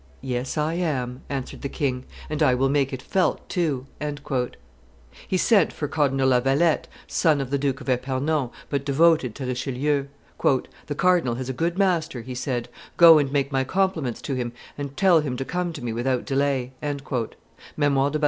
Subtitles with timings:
[0.23, 3.85] "Yes, I am," answered the king, "and I will make it felt too."
[5.27, 9.45] He sent for Cardinal La Vallette, son of the Duke of Epernon, but devoted to
[9.45, 10.07] Richelieu.
[10.41, 12.67] "The cardinal has a good master," he said:
[12.97, 16.25] "go and make my compliments to him, and tell him to come to me without
[16.25, 17.17] delay." [Memoires de Bassompierre, t.
[17.17, 17.29] iii.
[17.29, 17.85] p.
[17.89, 18.19] 276.